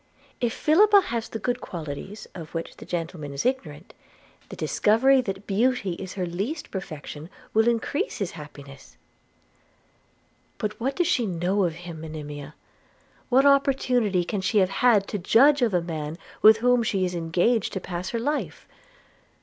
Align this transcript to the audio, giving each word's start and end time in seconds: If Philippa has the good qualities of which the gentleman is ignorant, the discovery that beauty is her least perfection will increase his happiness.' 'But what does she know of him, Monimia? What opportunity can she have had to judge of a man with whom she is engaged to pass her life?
If 0.39 0.51
Philippa 0.53 0.99
has 0.99 1.29
the 1.29 1.37
good 1.37 1.61
qualities 1.61 2.25
of 2.33 2.55
which 2.55 2.77
the 2.77 2.87
gentleman 2.87 3.33
is 3.33 3.45
ignorant, 3.45 3.93
the 4.49 4.55
discovery 4.55 5.21
that 5.21 5.45
beauty 5.45 5.93
is 5.93 6.13
her 6.15 6.25
least 6.25 6.71
perfection 6.71 7.29
will 7.53 7.67
increase 7.67 8.17
his 8.17 8.31
happiness.' 8.31 8.97
'But 10.57 10.79
what 10.79 10.95
does 10.95 11.05
she 11.05 11.27
know 11.27 11.65
of 11.65 11.75
him, 11.85 12.01
Monimia? 12.01 12.55
What 13.29 13.45
opportunity 13.45 14.23
can 14.23 14.41
she 14.41 14.57
have 14.57 14.71
had 14.81 15.07
to 15.09 15.19
judge 15.19 15.61
of 15.61 15.71
a 15.71 15.83
man 15.83 16.17
with 16.41 16.57
whom 16.65 16.81
she 16.81 17.05
is 17.05 17.13
engaged 17.13 17.71
to 17.73 17.79
pass 17.79 18.09
her 18.09 18.19
life? 18.19 18.67